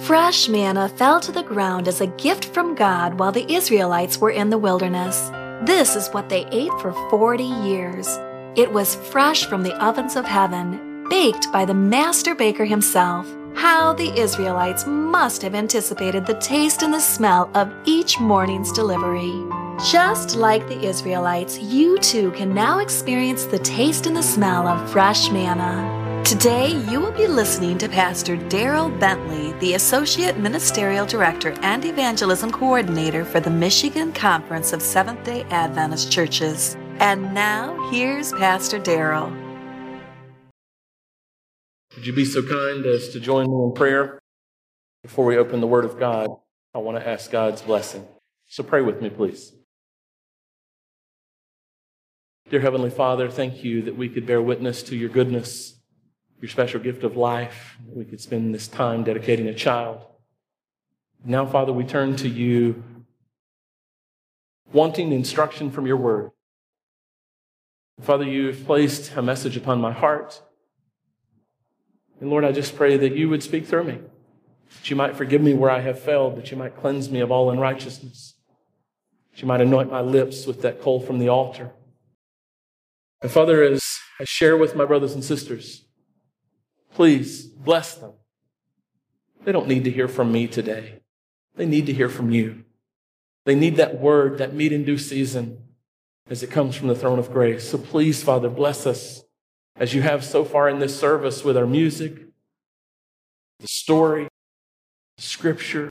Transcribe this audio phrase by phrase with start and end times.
[0.00, 4.30] Fresh manna fell to the ground as a gift from God while the Israelites were
[4.30, 5.30] in the wilderness.
[5.66, 8.06] This is what they ate for 40 years.
[8.56, 13.26] It was fresh from the ovens of heaven, baked by the master baker himself.
[13.54, 19.32] How the Israelites must have anticipated the taste and the smell of each morning's delivery.
[19.90, 24.90] Just like the Israelites, you too can now experience the taste and the smell of
[24.90, 25.95] fresh manna.
[26.26, 32.50] Today, you will be listening to Pastor Darryl Bentley, the Associate Ministerial Director and Evangelism
[32.50, 36.76] Coordinator for the Michigan Conference of Seventh day Adventist Churches.
[36.98, 39.30] And now, here's Pastor Darryl.
[41.94, 44.18] Would you be so kind as to join me in prayer?
[45.04, 46.28] Before we open the Word of God,
[46.74, 48.04] I want to ask God's blessing.
[48.48, 49.52] So pray with me, please.
[52.50, 55.75] Dear Heavenly Father, thank you that we could bear witness to your goodness
[56.40, 57.76] your special gift of life.
[57.92, 60.04] We could spend this time dedicating a child.
[61.24, 62.84] Now, Father, we turn to you
[64.72, 66.30] wanting instruction from your word.
[68.00, 70.42] Father, you've placed a message upon my heart.
[72.20, 74.00] And Lord, I just pray that you would speak through me,
[74.76, 77.30] that you might forgive me where I have failed, that you might cleanse me of
[77.30, 78.34] all unrighteousness,
[79.32, 81.70] that you might anoint my lips with that coal from the altar.
[83.22, 83.82] And Father, as
[84.20, 85.85] I share with my brothers and sisters,
[86.96, 88.12] Please bless them.
[89.44, 91.00] They don't need to hear from me today.
[91.54, 92.64] They need to hear from you.
[93.44, 95.58] They need that word, that meat in due season
[96.30, 97.68] as it comes from the throne of grace.
[97.68, 99.24] So please, Father, bless us
[99.76, 102.14] as you have so far in this service with our music,
[103.60, 104.26] the story,
[105.18, 105.90] the scripture,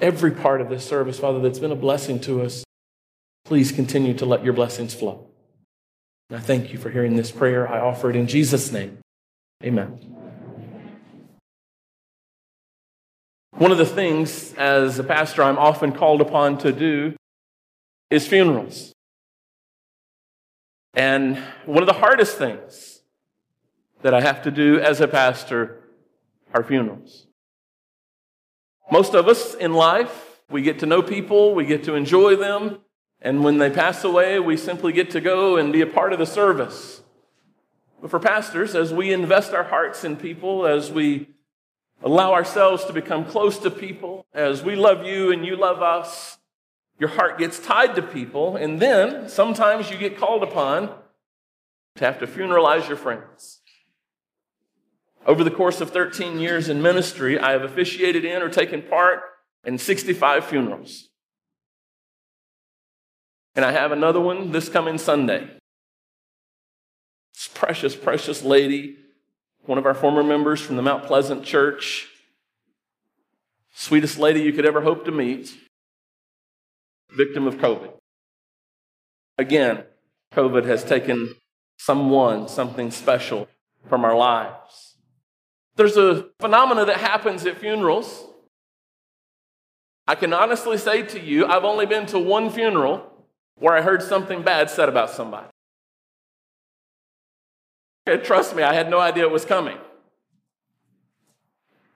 [0.00, 2.64] every part of this service, Father, that's been a blessing to us.
[3.44, 5.28] Please continue to let your blessings flow.
[6.28, 7.68] And I thank you for hearing this prayer.
[7.68, 8.98] I offer it in Jesus' name.
[9.64, 9.98] Amen.
[13.52, 17.14] One of the things as a pastor I'm often called upon to do
[18.10, 18.92] is funerals.
[20.94, 23.02] And one of the hardest things
[24.02, 25.84] that I have to do as a pastor
[26.52, 27.28] are funerals.
[28.90, 32.80] Most of us in life, we get to know people, we get to enjoy them,
[33.20, 36.18] and when they pass away, we simply get to go and be a part of
[36.18, 37.01] the service.
[38.02, 41.28] But for pastors, as we invest our hearts in people, as we
[42.02, 46.38] allow ourselves to become close to people, as we love you and you love us,
[46.98, 50.92] your heart gets tied to people, and then sometimes you get called upon
[51.94, 53.60] to have to funeralize your friends.
[55.24, 59.20] Over the course of 13 years in ministry, I have officiated in or taken part
[59.62, 61.08] in 65 funerals.
[63.54, 65.50] And I have another one this coming Sunday.
[67.34, 68.96] This precious, precious lady,
[69.64, 72.08] one of our former members from the Mount Pleasant Church,
[73.74, 75.56] sweetest lady you could ever hope to meet,
[77.16, 77.92] victim of COVID.
[79.38, 79.84] Again,
[80.34, 81.34] COVID has taken
[81.78, 83.48] someone, something special
[83.88, 84.96] from our lives.
[85.76, 88.26] There's a phenomena that happens at funerals.
[90.06, 93.10] I can honestly say to you, I've only been to one funeral
[93.56, 95.48] where I heard something bad said about somebody.
[98.24, 99.78] Trust me, I had no idea it was coming.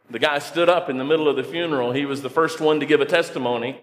[0.09, 1.93] The guy stood up in the middle of the funeral.
[1.93, 3.81] He was the first one to give a testimony.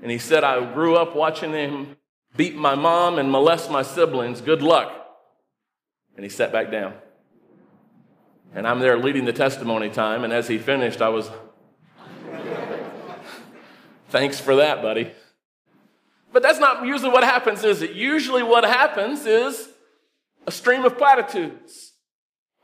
[0.00, 1.96] And he said, I grew up watching him
[2.36, 4.40] beat my mom and molest my siblings.
[4.40, 4.92] Good luck.
[6.16, 6.94] And he sat back down.
[8.54, 10.24] And I'm there leading the testimony time.
[10.24, 11.30] And as he finished, I was,
[14.08, 15.10] thanks for that, buddy.
[16.32, 17.92] But that's not usually what happens, is it?
[17.92, 19.68] Usually what happens is
[20.46, 21.92] a stream of platitudes.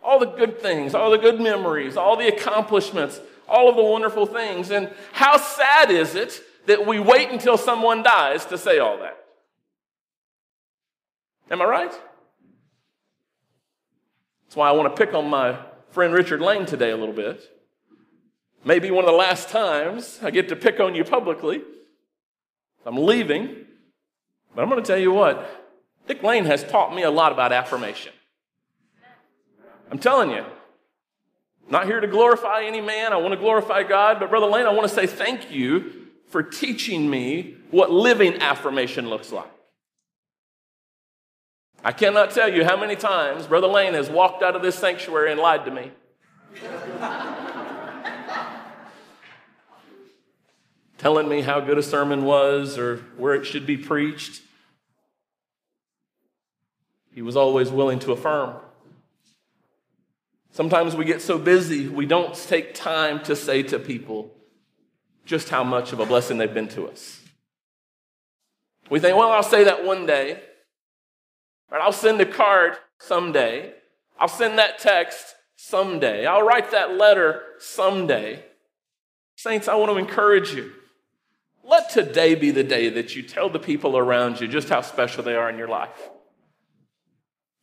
[0.03, 4.27] All the good things, all the good memories, all the accomplishments, all of the wonderful
[4.27, 4.71] things.
[4.71, 9.17] And how sad is it that we wait until someone dies to say all that?
[11.51, 11.93] Am I right?
[14.45, 15.59] That's why I want to pick on my
[15.91, 17.43] friend Richard Lane today a little bit.
[18.65, 21.63] Maybe one of the last times I get to pick on you publicly.
[22.87, 23.65] I'm leaving.
[24.55, 25.58] But I'm going to tell you what,
[26.09, 28.13] Dick Lane has taught me a lot about affirmation.
[29.91, 30.45] I'm telling you,
[31.71, 33.13] not here to glorify any man.
[33.13, 34.19] I want to glorify God.
[34.19, 39.11] But Brother Lane, I want to say thank you for teaching me what living affirmation
[39.11, 39.51] looks like.
[41.85, 45.31] I cannot tell you how many times Brother Lane has walked out of this sanctuary
[45.31, 45.93] and lied to me.
[50.99, 54.43] Telling me how good a sermon was or where it should be preached.
[57.19, 58.55] He was always willing to affirm.
[60.53, 64.31] Sometimes we get so busy, we don't take time to say to people
[65.25, 67.21] just how much of a blessing they've been to us.
[68.89, 70.41] We think, well, I'll say that one day.
[71.73, 73.73] Or I'll send a card someday.
[74.21, 76.25] I'll send that text someday.
[76.25, 78.45] I'll write that letter someday.
[79.35, 80.71] Saints, I want to encourage you.
[81.65, 85.25] Let today be the day that you tell the people around you just how special
[85.25, 86.11] they are in your life.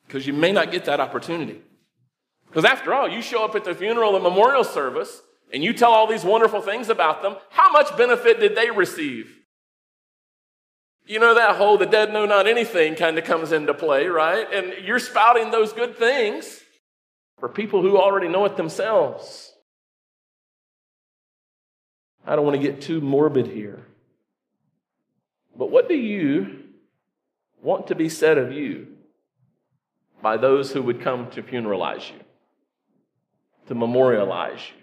[0.05, 1.61] Because you may not get that opportunity.
[2.47, 5.21] Because after all, you show up at the funeral and memorial service
[5.51, 7.35] and you tell all these wonderful things about them.
[7.49, 9.39] How much benefit did they receive?
[11.05, 14.47] You know, that whole the dead know not anything kind of comes into play, right?
[14.51, 16.61] And you're spouting those good things
[17.39, 19.51] for people who already know it themselves.
[22.25, 23.85] I don't want to get too morbid here.
[25.55, 26.63] But what do you
[27.61, 28.94] want to be said of you
[30.21, 32.19] by those who would come to funeralize you,
[33.67, 34.81] to memorialize you?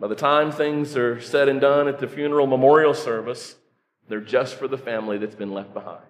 [0.00, 3.56] By the time things are said and done at the funeral memorial service,
[4.08, 6.04] they're just for the family that's been left behind.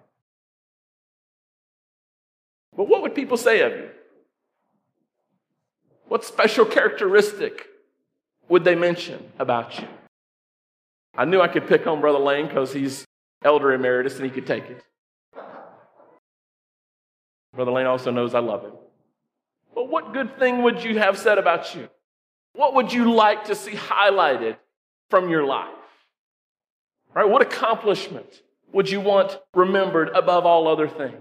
[2.75, 3.89] But what would people say of you?
[6.07, 7.67] What special characteristic
[8.47, 9.87] would they mention about you?
[11.15, 13.05] I knew I could pick on Brother Lane because he's
[13.43, 14.83] elder emeritus and he could take it.
[17.53, 18.73] Brother Lane also knows I love him.
[19.73, 21.89] But what good thing would you have said about you?
[22.53, 24.57] What would you like to see highlighted
[25.09, 25.69] from your life?
[27.13, 27.27] Right?
[27.27, 28.41] What accomplishment
[28.71, 31.15] would you want remembered above all other things?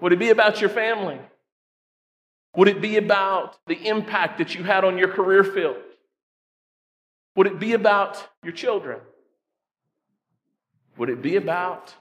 [0.00, 1.18] Would it be about your family?
[2.56, 5.76] Would it be about the impact that you had on your career field?
[7.36, 9.00] Would it be about your children?
[10.96, 11.94] Would it be about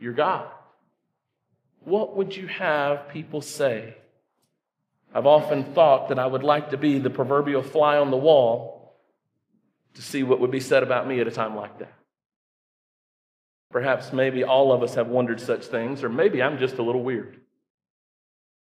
[0.00, 0.48] your God?
[1.86, 3.94] What would you have people say?
[5.14, 8.96] I've often thought that I would like to be the proverbial fly on the wall
[9.94, 11.94] to see what would be said about me at a time like that.
[13.70, 17.04] Perhaps maybe all of us have wondered such things, or maybe I'm just a little
[17.04, 17.40] weird.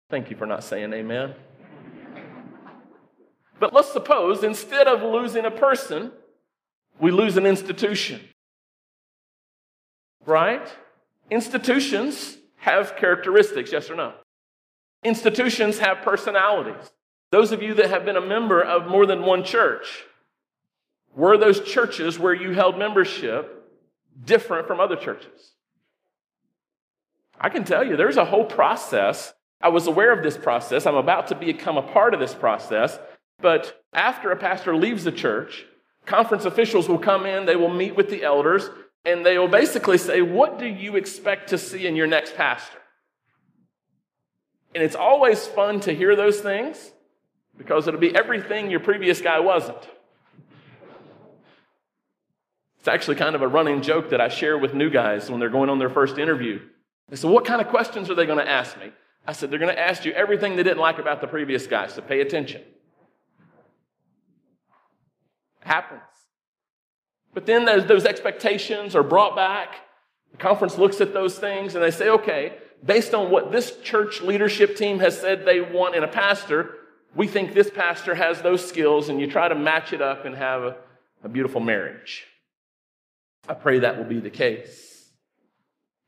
[0.10, 1.36] Thank you for not saying amen.
[3.62, 6.12] But let's suppose instead of losing a person,
[7.00, 8.20] we lose an institution.
[10.26, 10.68] Right?
[11.32, 14.14] Institutions have characteristics, yes or no?
[15.04, 16.92] Institutions have personalities.
[17.32, 20.04] Those of you that have been a member of more than one church,
[21.16, 23.70] were those churches where you held membership
[24.26, 25.52] different from other churches?
[27.40, 29.36] I can tell you there's a whole process.
[29.62, 30.88] I was aware of this process.
[30.88, 32.98] I'm about to become a part of this process.
[33.40, 35.66] But after a pastor leaves the church,
[36.08, 38.72] conference officials will come in, they will meet with the elders,
[39.06, 42.80] and they will basically say, What do you expect to see in your next pastor?
[44.74, 46.92] And it's always fun to hear those things
[47.58, 49.78] because it'll be everything your previous guy wasn't.
[52.80, 55.50] It's actually kind of a running joke that I share with new guys when they're
[55.50, 56.60] going on their first interview.
[57.10, 58.92] They said, What kind of questions are they going to ask me?
[59.26, 61.88] I said, They're going to ask you everything they didn't like about the previous guy,
[61.88, 62.62] so pay attention.
[65.62, 66.02] It happens.
[67.36, 69.76] But then those expectations are brought back.
[70.32, 74.22] The conference looks at those things and they say, okay, based on what this church
[74.22, 76.76] leadership team has said they want in a pastor,
[77.14, 80.36] we think this pastor has those skills, and you try to match it up and
[80.36, 80.76] have a,
[81.24, 82.26] a beautiful marriage.
[83.48, 85.10] I pray that will be the case.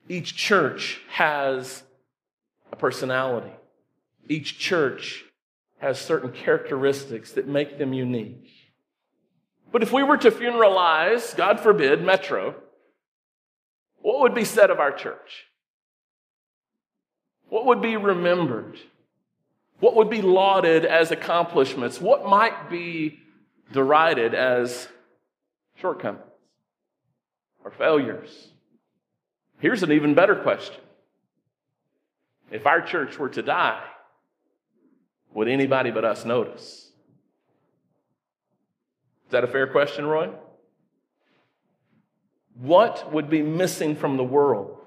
[0.09, 1.83] Each church has
[2.71, 3.51] a personality.
[4.27, 5.23] Each church
[5.79, 8.49] has certain characteristics that make them unique.
[9.71, 12.55] But if we were to funeralize, God forbid, Metro,
[13.97, 15.45] what would be said of our church?
[17.49, 18.77] What would be remembered?
[19.79, 22.01] What would be lauded as accomplishments?
[22.01, 23.19] What might be
[23.71, 24.87] derided as
[25.75, 26.23] shortcomings?
[27.67, 28.47] or failures.
[29.59, 30.81] Here's an even better question
[32.49, 33.83] If our church were to die,
[35.33, 36.86] would anybody but us notice?
[39.27, 40.29] Is that a fair question, Roy?
[42.55, 44.77] What would be missing from the world?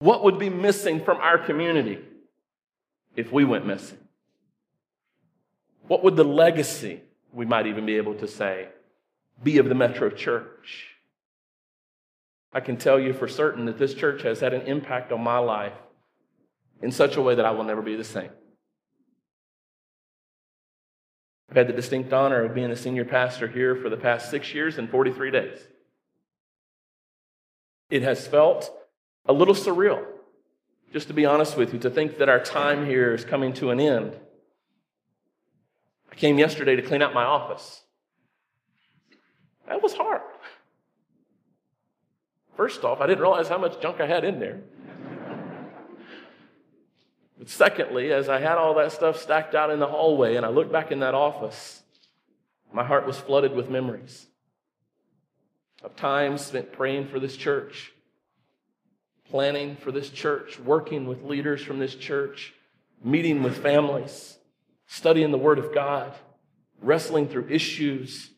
[0.00, 1.98] What would be missing from our community
[3.16, 3.98] if we went missing?
[5.88, 7.00] What would the legacy,
[7.32, 8.68] we might even be able to say,
[9.42, 10.88] be of the Metro Church?
[12.52, 15.38] I can tell you for certain that this church has had an impact on my
[15.38, 15.72] life
[16.82, 18.30] in such a way that I will never be the same.
[21.54, 24.52] I've had the distinct honor of being a senior pastor here for the past six
[24.52, 25.60] years and 43 days.
[27.90, 28.72] It has felt
[29.24, 30.04] a little surreal
[30.94, 33.70] just to be honest with you, to think that our time here is coming to
[33.70, 34.16] an end.
[36.10, 37.82] I came yesterday to clean out my office.
[39.68, 40.22] That was hard.
[42.56, 44.60] First off, I didn't realize how much junk I had in there.
[47.38, 50.50] But secondly, as I had all that stuff stacked out in the hallway and I
[50.50, 51.82] looked back in that office,
[52.72, 54.26] my heart was flooded with memories
[55.82, 57.92] of times spent praying for this church,
[59.28, 62.54] planning for this church, working with leaders from this church,
[63.04, 64.38] meeting with families,
[64.86, 66.12] studying the Word of God,
[66.80, 68.30] wrestling through issues.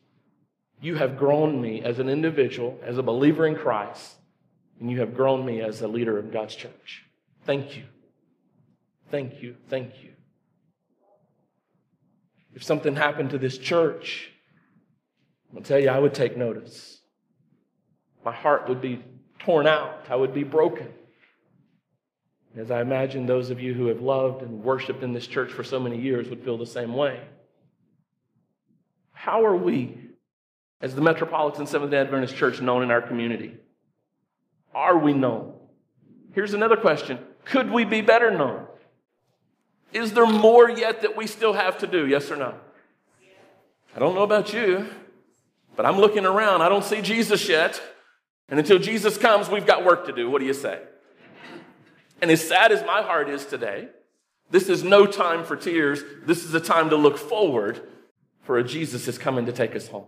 [0.81, 4.15] You have grown me as an individual, as a believer in Christ,
[4.79, 7.05] and you have grown me as a leader of God's church.
[7.45, 7.83] Thank you.
[9.09, 9.55] Thank you.
[9.69, 10.11] Thank you.
[12.53, 14.31] If something happened to this church,
[15.55, 16.99] I'll tell you, I would take notice.
[18.25, 19.03] My heart would be
[19.39, 20.05] torn out.
[20.09, 20.87] I would be broken.
[22.57, 25.63] As I imagine those of you who have loved and worshiped in this church for
[25.63, 27.21] so many years would feel the same way.
[29.11, 29.95] How are we,
[30.81, 33.55] as the Metropolitan Seventh day Adventist Church, known in our community?
[34.73, 35.53] Are we known?
[36.33, 38.65] Here's another question Could we be better known?
[39.93, 42.07] Is there more yet that we still have to do?
[42.07, 42.55] Yes or no?
[43.95, 44.87] I don't know about you,
[45.75, 46.61] but I'm looking around.
[46.61, 47.81] I don't see Jesus yet.
[48.49, 50.29] And until Jesus comes, we've got work to do.
[50.29, 50.81] What do you say?
[52.21, 53.89] And as sad as my heart is today,
[54.49, 56.01] this is no time for tears.
[56.25, 57.81] This is a time to look forward
[58.43, 60.07] for a Jesus is coming to take us home.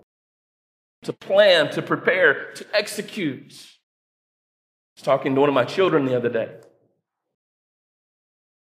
[1.04, 3.52] To plan, to prepare, to execute.
[3.52, 6.50] I was talking to one of my children the other day.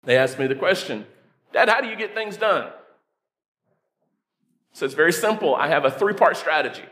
[0.05, 1.07] They asked me the question,
[1.53, 2.71] Dad, how do you get things done?
[4.73, 5.55] So it's very simple.
[5.55, 6.85] I have a three part strategy.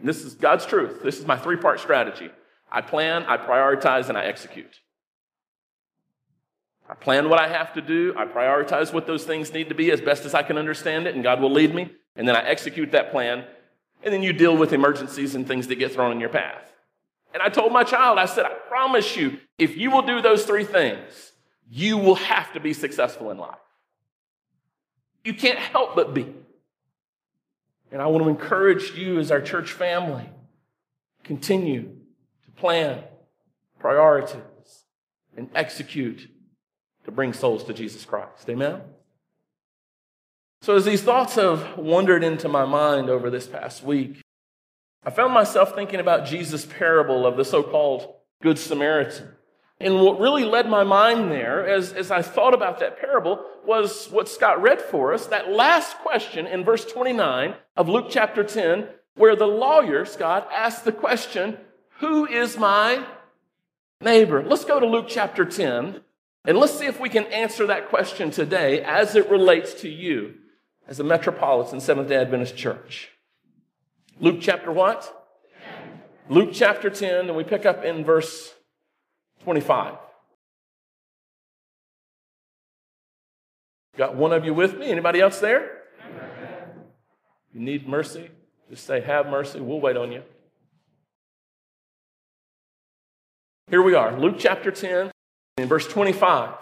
[0.00, 1.02] This is God's truth.
[1.02, 2.30] This is my three part strategy.
[2.70, 4.80] I plan, I prioritize, and I execute.
[6.88, 8.14] I plan what I have to do.
[8.16, 11.14] I prioritize what those things need to be as best as I can understand it,
[11.14, 11.90] and God will lead me.
[12.16, 13.44] And then I execute that plan.
[14.02, 16.72] And then you deal with emergencies and things that get thrown in your path.
[17.34, 20.44] And I told my child, I said, I promise you, if you will do those
[20.44, 21.32] three things,
[21.70, 23.58] you will have to be successful in life.
[25.24, 26.32] You can't help but be.
[27.90, 30.28] And I want to encourage you as our church family
[31.24, 31.82] continue
[32.44, 33.02] to plan,
[33.82, 34.42] prioritize,
[35.36, 36.30] and execute
[37.04, 38.48] to bring souls to Jesus Christ.
[38.48, 38.80] Amen?
[40.62, 44.20] So, as these thoughts have wandered into my mind over this past week,
[45.04, 49.28] I found myself thinking about Jesus' parable of the so called Good Samaritan.
[49.80, 54.08] And what really led my mind there, as, as I thought about that parable, was
[54.10, 58.88] what Scott read for us, that last question in verse 29 of Luke chapter 10,
[59.14, 61.58] where the lawyer, Scott, asked the question,
[62.00, 63.04] Who is my
[64.00, 64.42] neighbor?
[64.42, 66.00] Let's go to Luke chapter 10,
[66.44, 70.34] and let's see if we can answer that question today as it relates to you
[70.88, 73.10] as a Metropolitan Seventh day Adventist church.
[74.18, 75.14] Luke chapter what?
[76.28, 78.54] Luke chapter 10, and we pick up in verse
[79.44, 79.94] 25.
[83.96, 84.90] Got one of you with me?
[84.90, 85.82] Anybody else there?
[87.52, 88.30] You need mercy?
[88.70, 89.60] Just say, Have mercy.
[89.60, 90.22] We'll wait on you.
[93.68, 95.10] Here we are, Luke chapter 10,
[95.58, 96.54] in verse 25.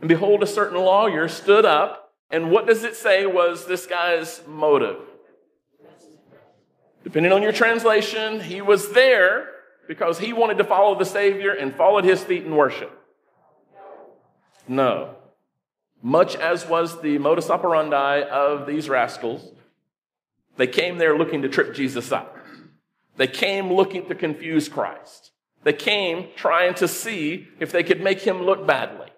[0.00, 4.42] And behold, a certain lawyer stood up, and what does it say was this guy's
[4.46, 4.98] motive?
[7.02, 9.53] Depending on your translation, he was there
[9.86, 12.90] because he wanted to follow the Savior and fall at his feet in worship?
[14.66, 15.16] No.
[16.02, 19.52] Much as was the modus operandi of these rascals,
[20.56, 22.36] they came there looking to trip Jesus up.
[23.16, 25.30] They came looking to confuse Christ.
[25.62, 29.08] They came trying to see if they could make him look badly.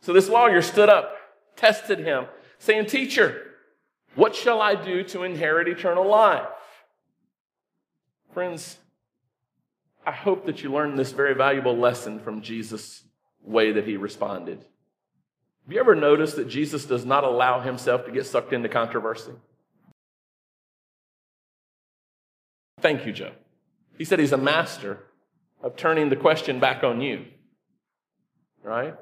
[0.00, 1.16] So this lawyer stood up,
[1.54, 2.26] tested him,
[2.58, 3.42] saying, Teacher,
[4.14, 6.48] what shall I do to inherit eternal life?
[8.34, 8.78] Friends,
[10.04, 13.04] I hope that you learned this very valuable lesson from Jesus'
[13.42, 14.58] way that he responded.
[15.64, 19.32] Have you ever noticed that Jesus does not allow himself to get sucked into controversy?
[22.80, 23.32] Thank you, Joe.
[23.96, 25.04] He said he's a master
[25.62, 27.26] of turning the question back on you.
[28.64, 28.94] Right?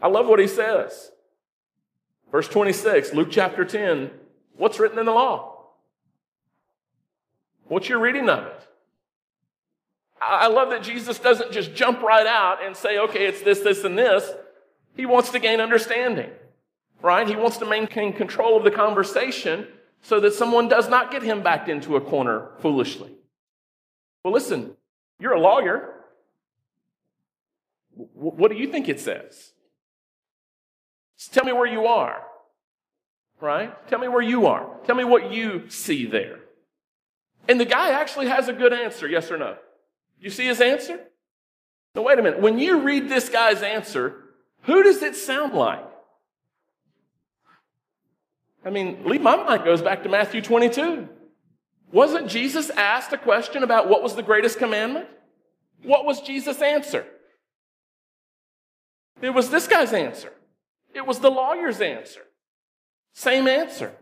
[0.00, 1.10] I love what he says.
[2.30, 4.10] Verse 26, Luke chapter 10.
[4.56, 5.70] What's written in the law?
[7.64, 8.68] What's your reading of it?
[10.20, 13.84] I love that Jesus doesn't just jump right out and say, okay, it's this, this,
[13.84, 14.30] and this.
[14.96, 16.30] He wants to gain understanding,
[17.02, 17.28] right?
[17.28, 19.68] He wants to maintain control of the conversation
[20.00, 23.12] so that someone does not get him backed into a corner foolishly.
[24.24, 24.76] Well, listen,
[25.20, 25.94] you're a lawyer.
[27.94, 29.52] What do you think it says?
[31.18, 32.22] Just tell me where you are.
[33.40, 33.86] Right?
[33.88, 34.66] Tell me where you are.
[34.86, 36.40] Tell me what you see there.
[37.48, 39.56] And the guy actually has a good answer, yes or no?
[40.20, 41.00] You see his answer?
[41.94, 42.40] No, wait a minute.
[42.40, 44.24] When you read this guy's answer,
[44.62, 45.84] who does it sound like?
[48.64, 51.08] I mean, leave my mind goes back to Matthew 22.
[51.92, 55.06] Wasn't Jesus asked a question about what was the greatest commandment?
[55.82, 57.06] What was Jesus' answer?
[59.22, 60.32] It was this guy's answer.
[60.94, 62.22] It was the lawyer's answer.
[63.12, 63.94] Same answer.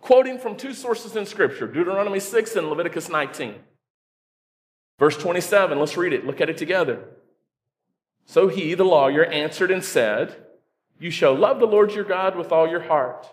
[0.00, 3.56] Quoting from two sources in Scripture Deuteronomy 6 and Leviticus 19.
[4.98, 6.26] Verse 27, let's read it.
[6.26, 7.04] Look at it together.
[8.26, 10.36] So he, the lawyer, answered and said,
[10.98, 13.26] You shall love the Lord your God with all your heart,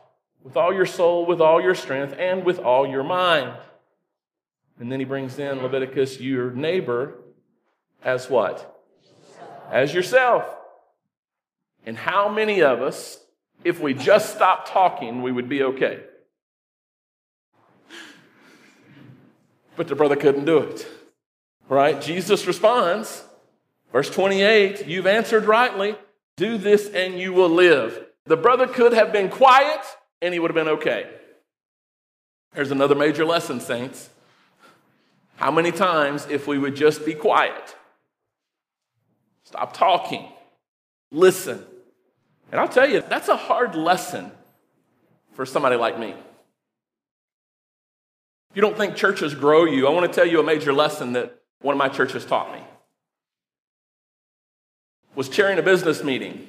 [0.43, 3.57] with all your soul, with all your strength, and with all your mind.
[4.79, 7.19] And then he brings in Leviticus, your neighbor,
[8.03, 8.81] as what?
[9.71, 10.45] As yourself.
[11.85, 13.19] And how many of us,
[13.63, 16.01] if we just stopped talking, we would be okay?
[19.75, 20.87] But the brother couldn't do it.
[21.71, 22.01] Right?
[22.01, 23.23] Jesus responds,
[23.93, 25.95] verse 28, you've answered rightly.
[26.35, 28.07] Do this and you will live.
[28.25, 29.79] The brother could have been quiet
[30.21, 31.09] and he would have been okay.
[32.53, 34.09] Here's another major lesson, saints.
[35.37, 37.73] How many times, if we would just be quiet,
[39.45, 40.27] stop talking,
[41.09, 41.65] listen.
[42.51, 44.29] And I'll tell you, that's a hard lesson
[45.31, 46.09] for somebody like me.
[46.09, 46.17] If
[48.55, 51.37] you don't think churches grow you, I want to tell you a major lesson that
[51.61, 52.61] one of my churches taught me.
[55.15, 56.47] Was chairing a business meeting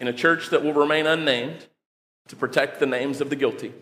[0.00, 1.66] in a church that will remain unnamed
[2.28, 3.72] to protect the names of the guilty.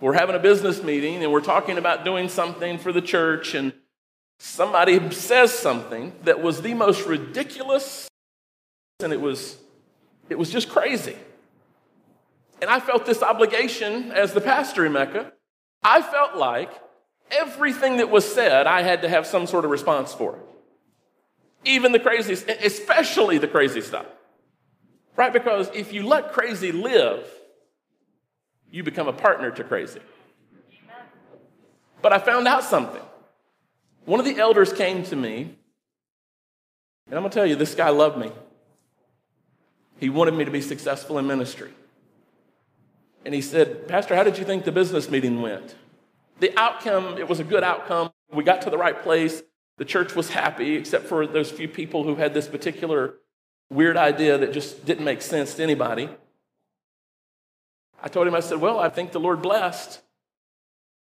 [0.00, 3.74] We're having a business meeting and we're talking about doing something for the church, and
[4.38, 8.08] somebody says something that was the most ridiculous,
[9.00, 9.58] and it was,
[10.30, 11.16] it was just crazy.
[12.62, 15.32] And I felt this obligation as the pastor in Mecca.
[15.82, 16.70] I felt like
[17.30, 20.42] everything that was said, I had to have some sort of response for it.
[21.64, 24.06] Even the crazy, especially the crazy stuff.
[25.16, 25.32] Right?
[25.32, 27.26] Because if you let crazy live,
[28.70, 30.00] you become a partner to crazy.
[32.02, 33.02] But I found out something.
[34.06, 35.54] One of the elders came to me,
[37.06, 38.32] and I'm going to tell you, this guy loved me.
[39.98, 41.70] He wanted me to be successful in ministry.
[43.24, 45.74] And he said, Pastor, how did you think the business meeting went?
[46.40, 48.10] The outcome, it was a good outcome.
[48.32, 49.42] We got to the right place.
[49.76, 53.14] The church was happy, except for those few people who had this particular
[53.70, 56.08] weird idea that just didn't make sense to anybody.
[58.02, 60.00] I told him, I said, Well, I think the Lord blessed.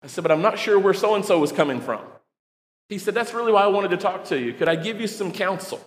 [0.02, 2.00] I said, But I'm not sure where so and so was coming from.
[2.88, 4.52] He said, That's really why I wanted to talk to you.
[4.52, 5.80] Could I give you some counsel?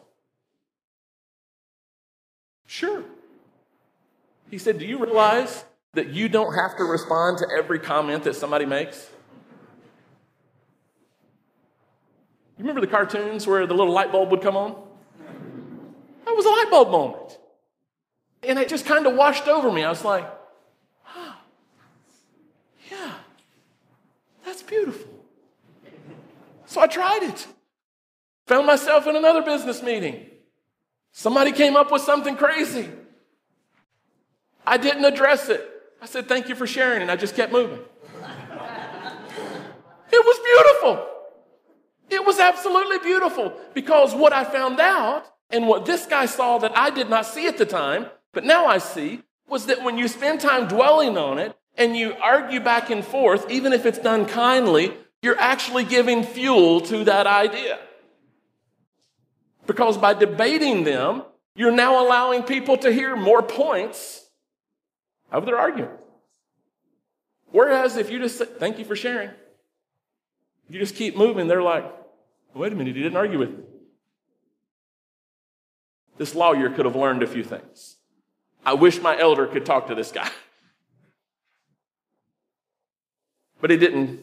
[2.65, 3.03] Sure.
[4.49, 8.35] He said, Do you realize that you don't have to respond to every comment that
[8.35, 9.09] somebody makes?
[12.57, 14.81] You remember the cartoons where the little light bulb would come on?
[16.25, 17.37] That was a light bulb moment.
[18.43, 19.83] And it just kind of washed over me.
[19.83, 20.29] I was like,
[21.15, 21.35] oh,
[22.89, 23.13] yeah,
[24.45, 25.09] that's beautiful.
[26.65, 27.47] So I tried it.
[28.47, 30.27] Found myself in another business meeting.
[31.11, 32.89] Somebody came up with something crazy.
[34.65, 35.74] I didn't address it.
[36.05, 37.79] I said, Thank you for sharing, and I just kept moving.
[37.79, 37.83] it
[40.11, 41.03] was beautiful.
[42.11, 46.77] It was absolutely beautiful because what I found out and what this guy saw that
[46.77, 50.07] I did not see at the time, but now I see, was that when you
[50.07, 54.27] spend time dwelling on it, and you argue back and forth, even if it's done
[54.27, 57.79] kindly, you're actually giving fuel to that idea.
[59.65, 61.23] Because by debating them,
[61.55, 64.24] you're now allowing people to hear more points
[65.31, 65.99] of their argument.
[67.51, 69.31] Whereas if you just say, thank you for sharing,
[70.69, 71.85] you just keep moving, they're like,
[72.53, 73.63] wait a minute, he didn't argue with me.
[76.17, 77.97] This lawyer could have learned a few things.
[78.65, 80.29] I wish my elder could talk to this guy.
[83.61, 84.19] But he didn't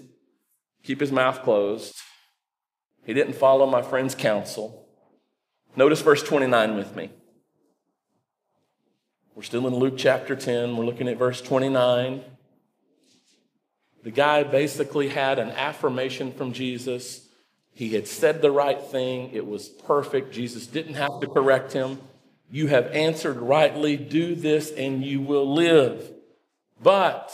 [0.85, 1.97] keep his mouth closed.
[3.05, 4.87] He didn't follow my friend's counsel.
[5.75, 7.11] Notice verse 29 with me.
[9.35, 10.77] We're still in Luke chapter 10.
[10.77, 12.23] We're looking at verse 29.
[14.03, 17.27] The guy basically had an affirmation from Jesus.
[17.73, 19.31] He had said the right thing.
[19.33, 20.35] It was perfect.
[20.35, 21.99] Jesus didn't have to correct him.
[22.51, 23.97] You have answered rightly.
[23.97, 26.13] Do this and you will live.
[26.83, 27.33] But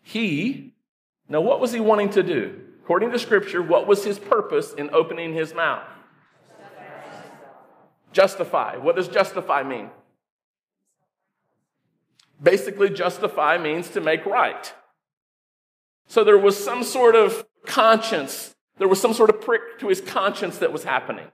[0.00, 0.74] he,
[1.28, 2.54] now what was he wanting to do?
[2.84, 5.82] According to Scripture, what was his purpose in opening his mouth?
[8.12, 8.76] Justify.
[8.76, 9.90] What does justify mean?
[12.42, 14.72] Basically, justify means to make right.
[16.06, 20.00] So there was some sort of conscience, there was some sort of prick to his
[20.00, 21.26] conscience that was happening,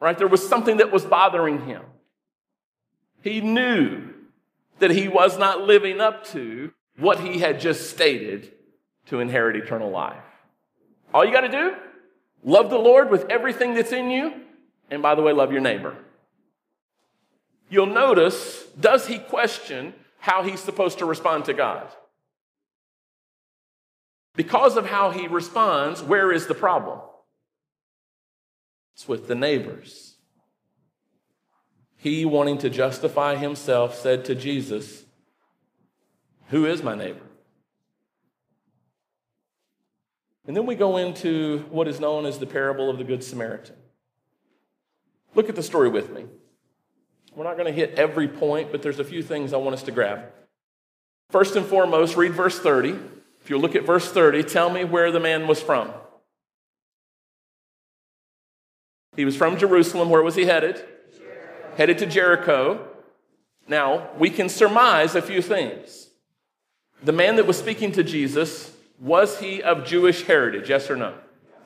[0.00, 0.18] right?
[0.18, 1.82] There was something that was bothering him.
[3.22, 4.12] He knew
[4.78, 8.52] that he was not living up to what he had just stated
[9.06, 10.22] to inherit eternal life.
[11.12, 11.74] All you got to do,
[12.44, 14.32] love the Lord with everything that's in you,
[14.90, 15.96] and by the way, love your neighbor.
[17.68, 21.88] You'll notice, does he question how he's supposed to respond to God?
[24.36, 27.00] Because of how he responds, where is the problem?
[28.94, 30.16] It's with the neighbors.
[31.96, 35.04] He, wanting to justify himself, said to Jesus,
[36.48, 37.26] Who is my neighbor?
[40.46, 43.76] And then we go into what is known as the parable of the Good Samaritan.
[45.34, 46.24] Look at the story with me.
[47.34, 49.82] We're not going to hit every point, but there's a few things I want us
[49.84, 50.24] to grab.
[51.30, 52.98] First and foremost, read verse 30.
[53.42, 55.92] If you look at verse 30, tell me where the man was from.
[59.16, 60.10] He was from Jerusalem.
[60.10, 60.76] Where was he headed?
[60.76, 61.76] Jericho.
[61.76, 62.88] Headed to Jericho.
[63.68, 66.08] Now, we can surmise a few things.
[67.02, 70.68] The man that was speaking to Jesus, was he of Jewish heritage?
[70.68, 71.14] Yes or no?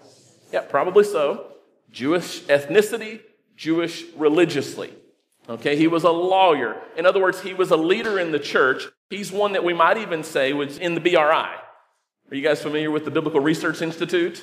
[0.03, 0.37] Yes.
[0.53, 1.47] Yeah, probably so.
[1.91, 3.21] Jewish ethnicity,
[3.57, 4.93] Jewish religiously.
[5.49, 6.81] Okay, he was a lawyer.
[6.97, 8.85] In other words, he was a leader in the church.
[9.11, 11.19] He's one that we might even say was in the BRI.
[11.19, 14.43] Are you guys familiar with the Biblical Research Institute?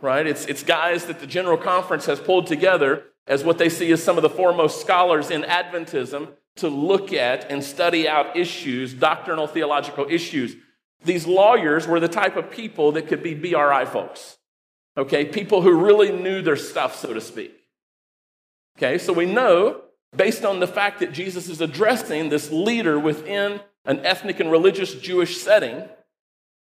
[0.00, 0.26] Right?
[0.26, 4.02] It's, it's guys that the General Conference has pulled together as what they see as
[4.02, 9.46] some of the foremost scholars in Adventism to look at and study out issues, doctrinal
[9.46, 10.54] theological issues.
[11.04, 14.38] These lawyers were the type of people that could be BRI folks.
[14.96, 17.54] Okay, people who really knew their stuff, so to speak.
[18.76, 19.82] Okay, so we know
[20.14, 24.94] based on the fact that Jesus is addressing this leader within an ethnic and religious
[24.94, 25.88] Jewish setting,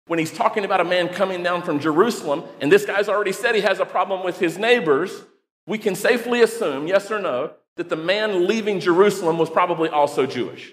[0.07, 3.55] when he's talking about a man coming down from Jerusalem, and this guy's already said
[3.55, 5.23] he has a problem with his neighbors,
[5.67, 10.27] we can safely assume, yes or no, that the man leaving Jerusalem was probably also
[10.27, 10.73] Jewish.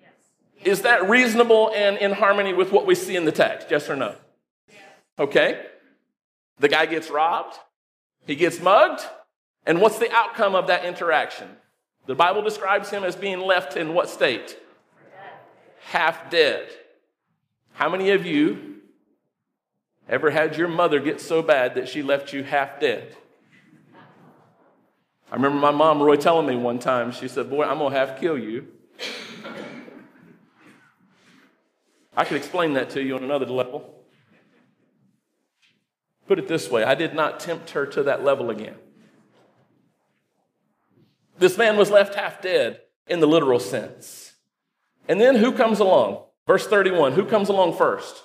[0.00, 0.10] Yes.
[0.64, 3.68] Is that reasonable and in harmony with what we see in the text?
[3.70, 4.16] Yes or no?
[4.68, 4.78] Yes.
[5.18, 5.64] Okay.
[6.58, 7.56] The guy gets robbed,
[8.26, 9.02] he gets mugged,
[9.64, 11.48] and what's the outcome of that interaction?
[12.06, 14.58] The Bible describes him as being left in what state?
[15.80, 16.68] Half dead.
[17.74, 18.76] How many of you
[20.08, 23.16] ever had your mother get so bad that she left you half dead?
[25.30, 28.06] I remember my mom, Roy, telling me one time, she said, Boy, I'm going to
[28.06, 28.68] to kill you.
[32.14, 34.02] I could explain that to you on another level.
[36.26, 38.76] Put it this way I did not tempt her to that level again.
[41.42, 44.34] This man was left half dead in the literal sense.
[45.08, 46.22] And then who comes along?
[46.46, 48.22] Verse 31 Who comes along first?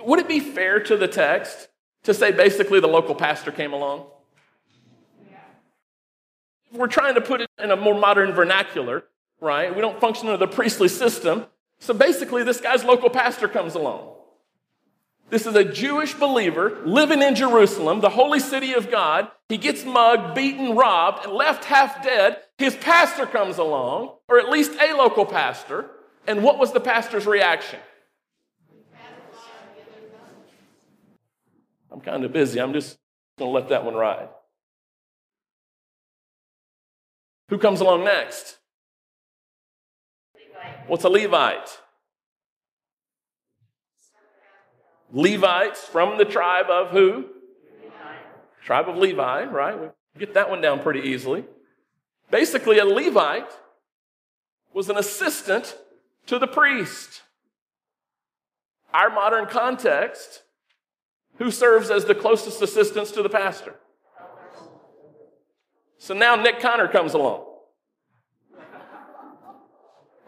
[0.00, 1.68] Would it be fair to the text
[2.02, 4.04] to say basically the local pastor came along?
[6.72, 9.04] We're trying to put it in a more modern vernacular,
[9.40, 9.74] right?
[9.74, 11.46] We don't function under the priestly system.
[11.78, 14.14] So basically, this guy's local pastor comes along.
[15.30, 19.28] This is a Jewish believer living in Jerusalem, the holy city of God.
[19.48, 22.38] He gets mugged, beaten, robbed, and left half dead.
[22.56, 25.90] His pastor comes along, or at least a local pastor.
[26.26, 27.78] And what was the pastor's reaction?
[31.90, 32.60] I'm kind of busy.
[32.60, 32.98] I'm just
[33.38, 34.28] going to let that one ride.
[37.50, 38.58] Who comes along next?
[40.86, 41.80] What's a Levite?
[45.12, 47.26] Levites from the tribe of who?
[47.82, 48.14] Levi.
[48.64, 49.80] Tribe of Levi, right?
[49.80, 51.44] We get that one down pretty easily.
[52.30, 53.50] Basically, a Levite
[54.74, 55.76] was an assistant
[56.26, 57.22] to the priest.
[58.92, 60.42] Our modern context,
[61.38, 63.74] who serves as the closest assistants to the pastor?
[65.98, 67.44] So now Nick Connor comes along.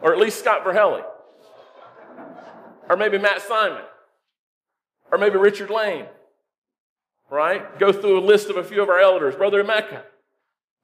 [0.01, 1.03] Or at least Scott Verhelli.
[2.89, 3.83] Or maybe Matt Simon.
[5.11, 6.05] Or maybe Richard Lane,
[7.29, 7.77] right?
[7.77, 9.35] Go through a list of a few of our elders.
[9.35, 10.03] Brother Mecca.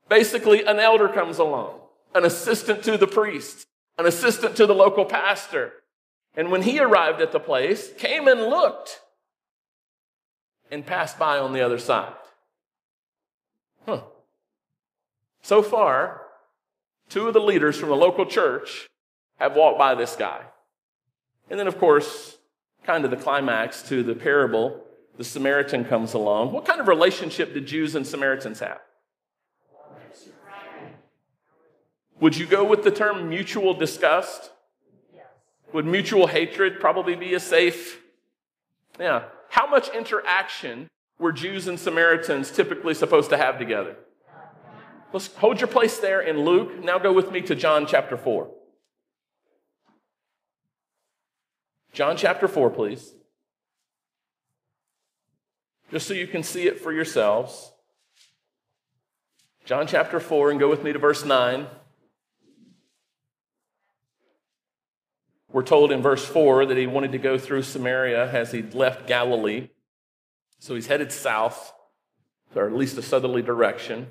[0.10, 1.80] Basically, an elder comes along,
[2.14, 5.74] an assistant to the priest, an assistant to the local pastor.
[6.36, 9.02] And when he arrived at the place, came and looked
[10.70, 12.14] and passed by on the other side.
[13.86, 14.02] Huh.
[15.42, 16.22] So far,
[17.10, 18.88] two of the leaders from the local church
[19.38, 20.42] have walked by this guy.
[21.50, 22.37] And then, of course,
[22.88, 24.82] kind of the climax to the parable.
[25.18, 26.54] The Samaritan comes along.
[26.54, 28.80] What kind of relationship did Jews and Samaritans have?
[32.22, 34.52] Would you go with the term mutual disgust?
[35.74, 38.00] Would mutual hatred probably be a safe?
[38.98, 39.26] Yeah.
[39.50, 40.88] How much interaction
[41.20, 43.98] were Jews and Samaritans typically supposed to have together?
[45.12, 46.84] Let's hold your place there in Luke.
[46.84, 48.50] Now go with me to John chapter 4.
[51.98, 53.16] John chapter 4, please.
[55.90, 57.72] Just so you can see it for yourselves.
[59.66, 61.66] John chapter 4, and go with me to verse 9.
[65.52, 69.08] We're told in verse 4 that he wanted to go through Samaria as he left
[69.08, 69.70] Galilee.
[70.60, 71.74] So he's headed south,
[72.54, 74.06] or at least a southerly direction.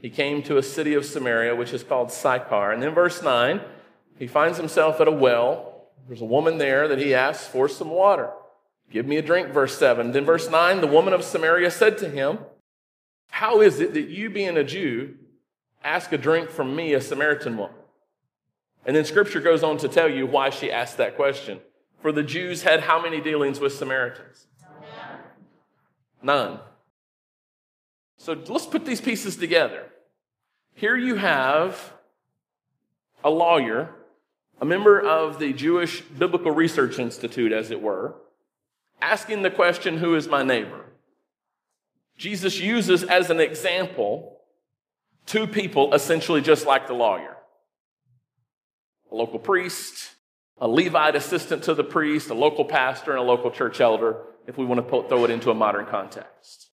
[0.00, 2.72] He came to a city of Samaria, which is called Sychar.
[2.72, 3.60] And then, verse 9,
[4.18, 5.74] he finds himself at a well.
[6.08, 8.32] There's a woman there that he asks for some water.
[8.90, 10.12] Give me a drink, verse 7.
[10.12, 12.38] Then, verse 9, the woman of Samaria said to him,
[13.28, 15.16] How is it that you, being a Jew,
[15.84, 17.76] ask a drink from me, a Samaritan woman?
[18.86, 21.60] And then scripture goes on to tell you why she asked that question.
[22.00, 24.46] For the Jews had how many dealings with Samaritans?
[26.22, 26.60] None.
[28.16, 29.84] So let's put these pieces together.
[30.74, 31.92] Here you have
[33.22, 33.90] a lawyer,
[34.60, 38.14] a member of the Jewish Biblical Research Institute, as it were,
[39.00, 40.84] asking the question, Who is my neighbor?
[42.16, 44.38] Jesus uses as an example
[45.26, 47.36] two people essentially just like the lawyer
[49.10, 50.14] a local priest,
[50.58, 54.58] a Levite assistant to the priest, a local pastor, and a local church elder, if
[54.58, 56.68] we want to throw it into a modern context.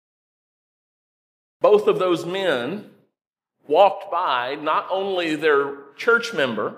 [1.62, 2.90] Both of those men
[3.68, 6.78] walked by not only their church member,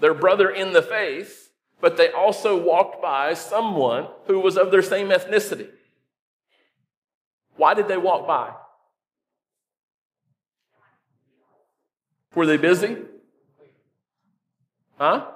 [0.00, 4.82] their brother in the faith, but they also walked by someone who was of their
[4.82, 5.68] same ethnicity.
[7.56, 8.52] Why did they walk by?
[12.34, 12.96] Were they busy?
[14.98, 15.26] Huh?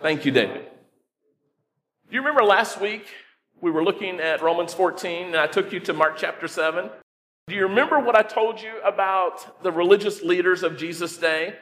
[0.00, 0.66] Thank you, David.
[2.08, 3.06] Do you remember last week
[3.60, 6.90] we were looking at Romans 14 and I took you to Mark chapter 7?
[7.48, 11.54] Do you remember what I told you about the religious leaders of Jesus' day?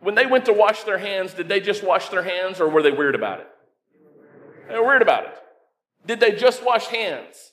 [0.00, 2.82] When they went to wash their hands, did they just wash their hands or were
[2.82, 3.48] they weird about it?
[4.68, 5.34] They were weird about it.
[6.06, 7.52] Did they just wash hands?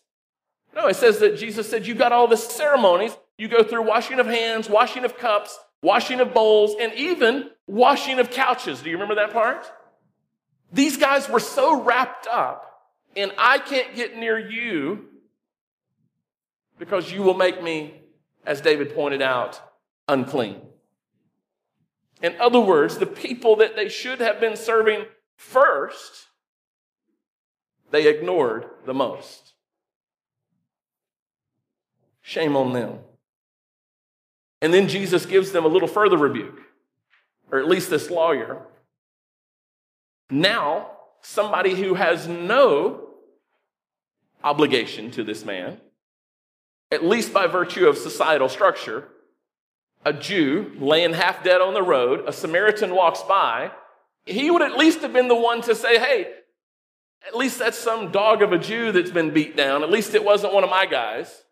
[0.75, 3.15] No, it says that Jesus said, You got all the ceremonies.
[3.38, 8.19] You go through washing of hands, washing of cups, washing of bowls, and even washing
[8.19, 8.81] of couches.
[8.81, 9.69] Do you remember that part?
[10.71, 15.05] These guys were so wrapped up in I can't get near you
[16.77, 18.01] because you will make me,
[18.45, 19.62] as David pointed out,
[20.08, 20.62] unclean.
[22.25, 25.05] In other words, the people that they should have been serving
[25.38, 26.29] first,
[27.91, 29.53] they ignored the most.
[32.23, 32.97] Shame on them.
[34.59, 36.59] And then Jesus gives them a little further rebuke,
[37.51, 38.65] or at least this lawyer.
[40.31, 43.07] Now, somebody who has no
[44.43, 45.79] obligation to this man,
[46.89, 49.09] at least by virtue of societal structure,
[50.05, 53.71] a Jew laying half dead on the road, a Samaritan walks by,
[54.25, 56.31] he would at least have been the one to say, hey,
[57.27, 59.83] at least that's some dog of a Jew that's been beat down.
[59.83, 61.43] At least it wasn't one of my guys.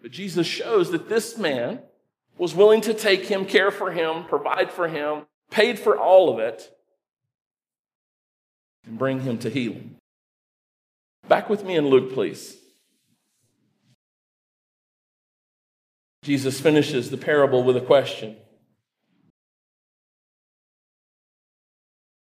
[0.00, 1.80] But Jesus shows that this man
[2.36, 6.38] was willing to take him, care for him, provide for him, paid for all of
[6.38, 6.72] it,
[8.86, 9.96] and bring him to healing.
[11.26, 12.57] Back with me in Luke, please.
[16.28, 18.36] Jesus finishes the parable with a question.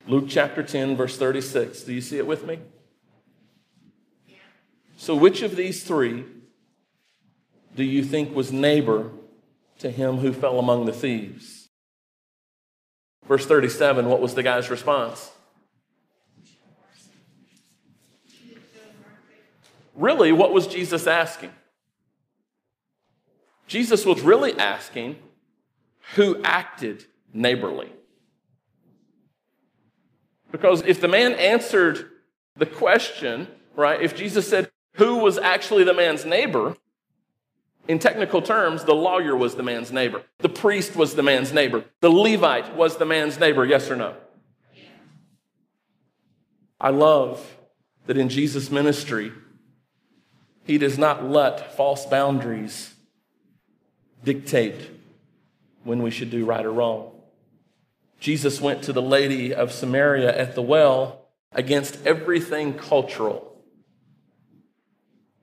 [0.06, 1.82] Luke chapter 10, verse 36.
[1.82, 2.60] Do you see it with me?
[4.98, 6.26] So, which of these three
[7.76, 9.10] do you think was neighbor
[9.80, 11.68] to him who fell among the thieves?
[13.28, 15.32] Verse 37, what was the guy's response?
[19.96, 21.50] Really, what was Jesus asking?
[23.68, 25.18] Jesus was really asking
[26.16, 27.92] who acted neighborly.
[30.52, 32.10] Because if the man answered
[32.56, 36.76] the question, right, if Jesus said who was actually the man's neighbor,
[37.88, 40.24] in technical terms, the lawyer was the man's neighbor.
[40.40, 41.86] The priest was the man's neighbor.
[42.02, 43.66] The Levite was the man's neighbor.
[43.66, 44.16] Yes or no?
[46.80, 47.58] I love
[48.06, 49.32] that in Jesus' ministry,
[50.64, 52.94] he does not let false boundaries
[54.24, 54.90] dictate
[55.84, 57.12] when we should do right or wrong.
[58.20, 63.56] Jesus went to the lady of Samaria at the well against everything cultural,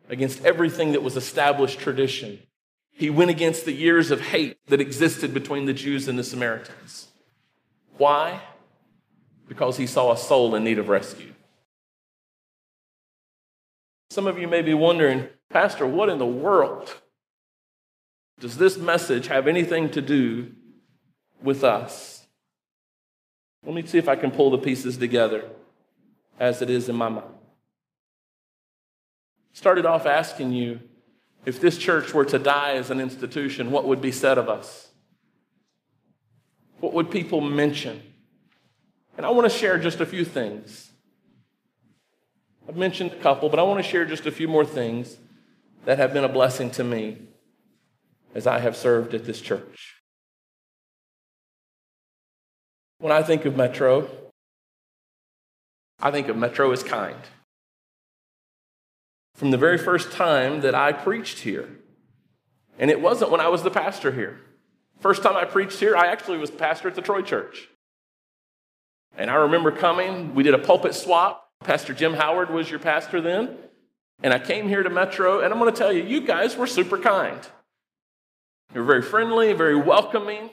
[0.08, 2.40] against everything that was established tradition.
[2.92, 7.08] He went against the years of hate that existed between the Jews and the Samaritans.
[7.96, 8.40] Why?
[9.48, 11.32] Because he saw a soul in need of rescue.
[14.10, 16.94] Some of you may be wondering, Pastor, what in the world
[18.40, 20.52] does this message have anything to do
[21.42, 22.26] with us?
[23.64, 25.48] Let me see if I can pull the pieces together
[26.38, 27.26] as it is in my mind.
[29.52, 30.80] Started off asking you
[31.46, 34.88] if this church were to die as an institution, what would be said of us?
[36.80, 38.02] What would people mention?
[39.16, 40.90] And I want to share just a few things.
[42.68, 45.18] I've mentioned a couple, but I want to share just a few more things
[45.84, 47.18] that have been a blessing to me
[48.34, 49.94] as I have served at this church.
[52.98, 54.08] When I think of Metro,
[56.00, 57.20] I think of Metro as kind.
[59.34, 61.68] From the very first time that I preached here,
[62.78, 64.40] and it wasn't when I was the pastor here.
[65.00, 67.68] First time I preached here, I actually was pastor at the Troy Church.
[69.16, 71.48] And I remember coming, we did a pulpit swap.
[71.62, 73.56] Pastor Jim Howard was your pastor then.
[74.22, 76.66] And I came here to Metro, and I'm going to tell you, you guys were
[76.66, 77.40] super kind.
[78.74, 80.50] You were very friendly, very welcoming,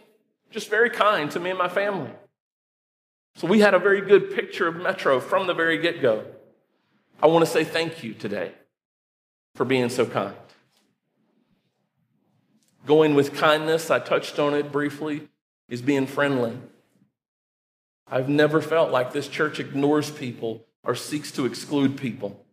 [0.51, 2.11] just very kind to me and my family.
[3.35, 6.25] So we had a very good picture of Metro from the very get go.
[7.21, 8.51] I want to say thank you today
[9.55, 10.35] for being so kind.
[12.85, 15.27] Going with kindness, I touched on it briefly,
[15.67, 16.57] is being friendly.
[18.07, 22.43] I've never felt like this church ignores people or seeks to exclude people.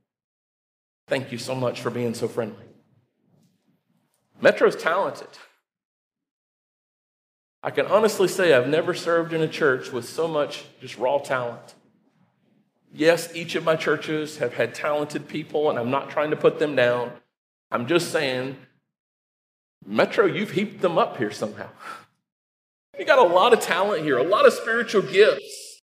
[1.08, 2.64] Thank you so much for being so friendly.
[4.40, 5.28] Metro's talented.
[7.62, 11.18] I can honestly say I've never served in a church with so much just raw
[11.18, 11.74] talent.
[12.92, 16.58] Yes, each of my churches have had talented people, and I'm not trying to put
[16.58, 17.12] them down.
[17.70, 18.56] I'm just saying,
[19.84, 21.68] Metro, you've heaped them up here somehow.
[22.98, 25.80] You got a lot of talent here, a lot of spiritual gifts.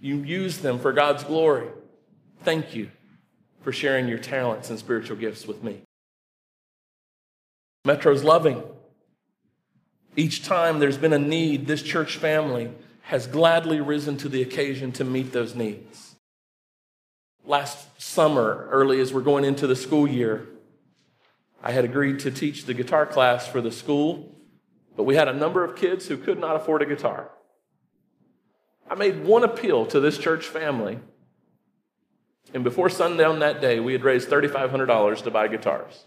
[0.00, 1.68] You use them for God's glory.
[2.42, 2.90] Thank you
[3.62, 5.82] for sharing your talents and spiritual gifts with me.
[7.84, 8.62] Metro's loving.
[10.18, 14.90] Each time there's been a need, this church family has gladly risen to the occasion
[14.92, 16.16] to meet those needs.
[17.44, 20.48] Last summer, early as we're going into the school year,
[21.62, 24.34] I had agreed to teach the guitar class for the school,
[24.96, 27.30] but we had a number of kids who could not afford a guitar.
[28.90, 30.98] I made one appeal to this church family,
[32.52, 36.06] and before sundown that day, we had raised $3,500 to buy guitars.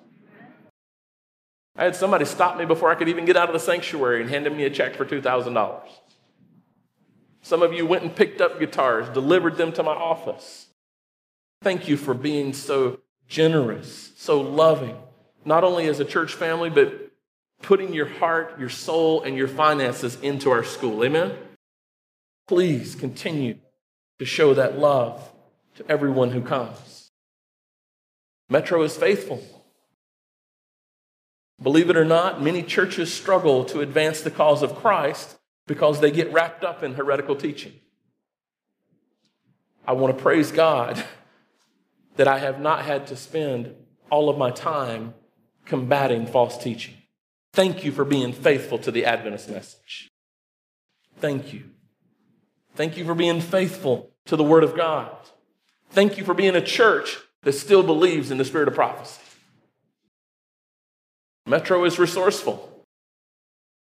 [1.75, 4.29] I had somebody stop me before I could even get out of the sanctuary and
[4.29, 5.81] handed me a check for $2,000.
[7.41, 10.67] Some of you went and picked up guitars, delivered them to my office.
[11.61, 14.97] Thank you for being so generous, so loving,
[15.45, 17.11] not only as a church family, but
[17.61, 21.03] putting your heart, your soul, and your finances into our school.
[21.03, 21.35] Amen?
[22.47, 23.57] Please continue
[24.19, 25.31] to show that love
[25.75, 27.11] to everyone who comes.
[28.49, 29.41] Metro is faithful.
[31.61, 36.11] Believe it or not, many churches struggle to advance the cause of Christ because they
[36.11, 37.73] get wrapped up in heretical teaching.
[39.87, 41.03] I want to praise God
[42.15, 43.75] that I have not had to spend
[44.09, 45.13] all of my time
[45.65, 46.95] combating false teaching.
[47.53, 50.09] Thank you for being faithful to the Adventist message.
[51.19, 51.65] Thank you.
[52.75, 55.15] Thank you for being faithful to the Word of God.
[55.91, 59.21] Thank you for being a church that still believes in the spirit of prophecy.
[61.51, 62.85] Metro is resourceful.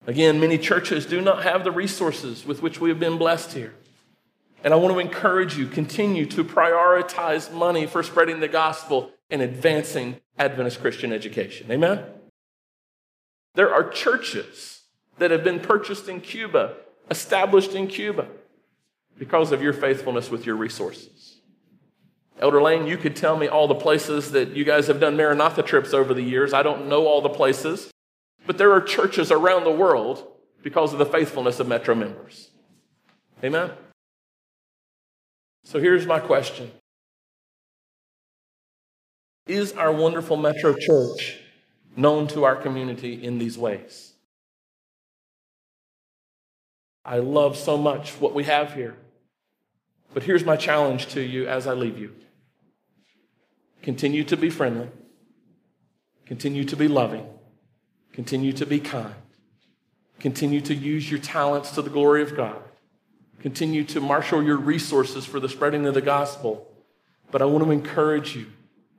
[0.04, 3.74] Again, many churches do not have the resources with which we have been blessed here.
[4.64, 9.40] And I want to encourage you continue to prioritize money for spreading the gospel and
[9.40, 11.70] advancing Adventist Christian education.
[11.70, 12.04] Amen.
[13.54, 14.80] There are churches
[15.18, 16.74] that have been purchased in Cuba,
[17.08, 18.26] established in Cuba
[19.16, 21.39] because of your faithfulness with your resources.
[22.40, 25.62] Elder Lane, you could tell me all the places that you guys have done Maranatha
[25.62, 26.54] trips over the years.
[26.54, 27.90] I don't know all the places,
[28.46, 30.26] but there are churches around the world
[30.62, 32.50] because of the faithfulness of Metro members.
[33.44, 33.70] Amen?
[35.64, 36.70] So here's my question
[39.46, 41.40] Is our wonderful Metro church
[41.94, 44.14] known to our community in these ways?
[47.04, 48.96] I love so much what we have here.
[50.14, 52.14] But here's my challenge to you as I leave you
[53.82, 54.88] continue to be friendly,
[56.26, 57.26] continue to be loving,
[58.12, 59.14] continue to be kind,
[60.20, 62.62] Continue to use your talents to the glory of God.
[63.40, 66.70] Continue to marshal your resources for the spreading of the gospel.
[67.30, 68.46] But I want to encourage you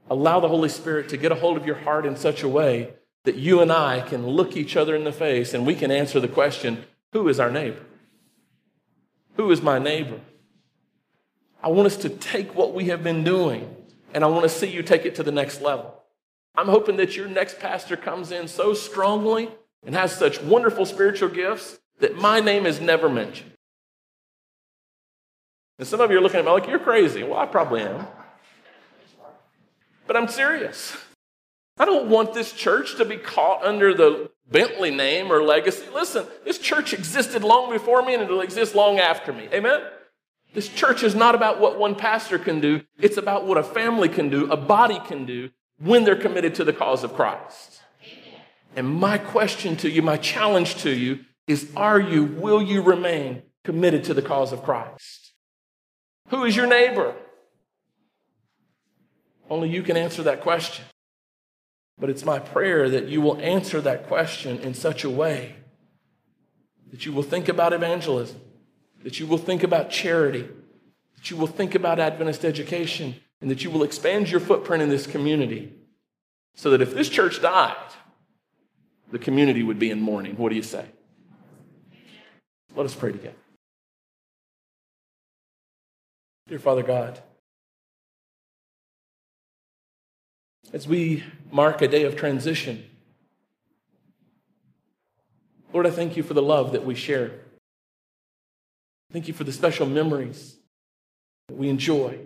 [0.10, 2.94] allow the Holy Spirit to get a hold of your heart in such a way
[3.24, 6.20] that you and I can look each other in the face and we can answer
[6.20, 7.86] the question who is our neighbor?
[9.36, 10.20] Who is my neighbor?
[11.62, 13.76] I want us to take what we have been doing
[14.14, 16.02] and I want to see you take it to the next level.
[16.56, 19.50] I'm hoping that your next pastor comes in so strongly
[19.86, 23.52] and has such wonderful spiritual gifts that my name is never mentioned.
[25.80, 27.24] And some of you are looking at me like, you're crazy.
[27.24, 28.06] Well, I probably am.
[30.06, 30.96] But I'm serious.
[31.78, 35.86] I don't want this church to be caught under the Bentley name or legacy.
[35.94, 39.48] Listen, this church existed long before me and it'll exist long after me.
[39.54, 39.82] Amen?
[40.54, 44.10] This church is not about what one pastor can do, it's about what a family
[44.10, 45.50] can do, a body can do
[45.80, 47.82] when they're committed to the cause of Christ.
[48.76, 53.44] And my question to you, my challenge to you is are you, will you remain
[53.64, 55.34] committed to the cause of Christ?
[56.30, 57.16] Who is your neighbor?
[59.50, 60.86] Only you can answer that question.
[62.00, 65.56] But it's my prayer that you will answer that question in such a way
[66.90, 68.42] that you will think about evangelism,
[69.04, 70.48] that you will think about charity,
[71.16, 74.90] that you will think about Adventist education, and that you will expand your footprint in
[74.90, 75.74] this community
[76.56, 77.76] so that if this church died,
[79.12, 80.36] the community would be in mourning.
[80.38, 80.86] What do you say?
[82.76, 83.36] Let us pray together.
[86.48, 87.20] Dear Father God,
[90.74, 92.86] as we mark a day of transition,
[95.74, 97.32] Lord, I thank you for the love that we share.
[99.12, 100.56] Thank you for the special memories
[101.48, 102.20] that we enjoy.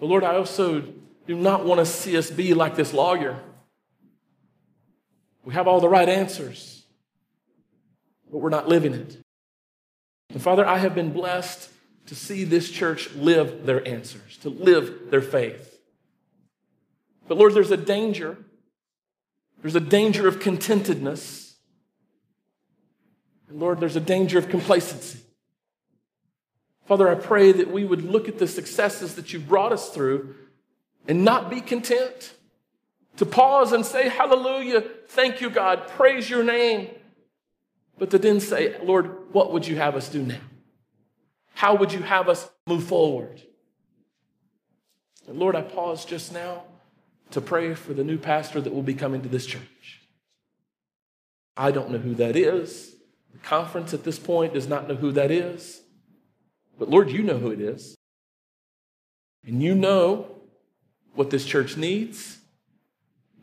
[0.00, 0.82] But Lord, I also
[1.26, 3.40] do not want to see us be like this lawyer.
[5.44, 6.84] We have all the right answers,
[8.30, 9.18] but we're not living it.
[10.30, 11.70] And Father, I have been blessed
[12.06, 15.78] to see this church live their answers, to live their faith.
[17.28, 18.36] But Lord, there's a danger.
[19.62, 21.45] There's a danger of contentedness.
[23.50, 25.20] Lord, there's a danger of complacency.
[26.86, 30.34] Father, I pray that we would look at the successes that you've brought us through
[31.08, 32.34] and not be content.
[33.16, 36.90] To pause and say, Hallelujah, thank you, God, praise your name.
[37.98, 40.40] But to then say, Lord, what would you have us do now?
[41.54, 43.40] How would you have us move forward?
[45.26, 46.64] And Lord, I pause just now
[47.30, 50.02] to pray for the new pastor that will be coming to this church.
[51.56, 52.95] I don't know who that is.
[53.36, 55.82] The conference at this point does not know who that is.
[56.78, 57.94] But Lord, you know who it is.
[59.46, 60.26] And you know
[61.14, 62.38] what this church needs.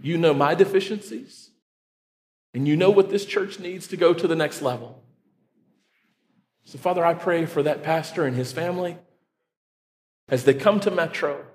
[0.01, 1.51] You know my deficiencies.
[2.55, 5.03] And you know what this church needs to go to the next level.
[6.65, 8.97] So, Father, I pray for that pastor and his family.
[10.27, 11.45] As they come to Metro,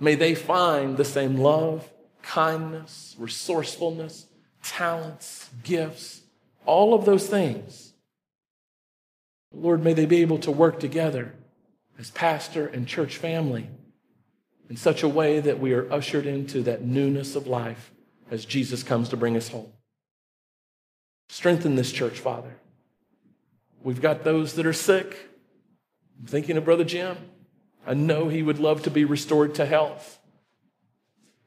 [0.00, 1.88] may they find the same love,
[2.22, 4.26] kindness, resourcefulness,
[4.62, 6.22] talents, gifts,
[6.66, 7.94] all of those things.
[9.52, 11.34] Lord, may they be able to work together
[11.98, 13.68] as pastor and church family
[14.68, 17.92] in such a way that we are ushered into that newness of life
[18.30, 19.72] as Jesus comes to bring us home.
[21.28, 22.56] Strengthen this church, Father.
[23.82, 25.30] We've got those that are sick.
[26.18, 27.16] I'm thinking of Brother Jim.
[27.86, 30.18] I know he would love to be restored to health.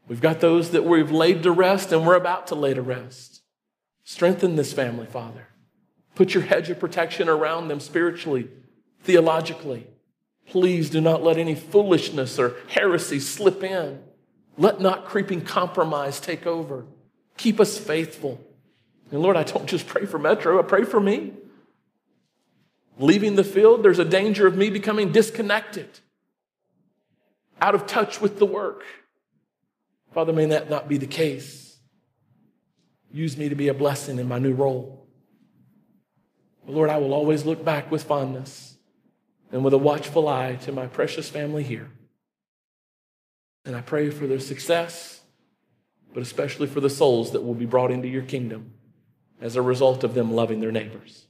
[0.08, 3.39] We've got those that we've laid to rest and we're about to lay to rest.
[4.04, 5.48] Strengthen this family, Father.
[6.16, 8.50] Put your hedge of protection around them spiritually,
[9.04, 9.88] theologically.
[10.46, 14.02] Please do not let any foolishness or heresy slip in.
[14.58, 16.86] Let not creeping compromise take over.
[17.38, 18.42] Keep us faithful.
[19.12, 21.34] And Lord, I don't just pray for Metro, I pray for me.
[22.98, 25.88] Leaving the field, there's a danger of me becoming disconnected,
[27.62, 28.84] out of touch with the work.
[30.12, 31.69] Father, may that not be the case.
[33.12, 35.08] Use me to be a blessing in my new role.
[36.66, 38.78] But Lord, I will always look back with fondness
[39.52, 41.90] and with a watchful eye to my precious family here.
[43.66, 45.22] And I pray for their success,
[46.14, 48.74] but especially for the souls that will be brought into your kingdom
[49.42, 51.26] as a result of them loving their neighbors.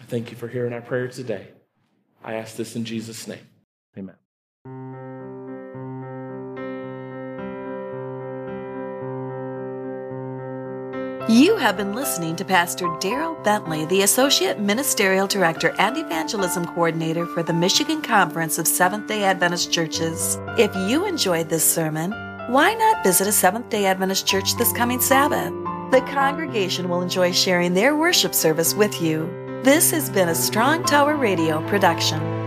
[0.00, 1.48] I thank you for hearing our prayer today.
[2.22, 3.46] I ask this in Jesus' name.
[3.96, 4.16] Amen.
[11.28, 17.26] You have been listening to Pastor Darryl Bentley, the Associate Ministerial Director and Evangelism Coordinator
[17.26, 20.38] for the Michigan Conference of Seventh day Adventist Churches.
[20.56, 22.12] If you enjoyed this sermon,
[22.50, 25.52] why not visit a Seventh day Adventist church this coming Sabbath?
[25.90, 29.26] The the congregation will enjoy sharing their worship service with you.
[29.64, 32.37] This has been a Strong Tower Radio production.